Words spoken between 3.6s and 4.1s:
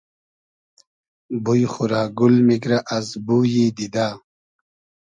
دیدۂ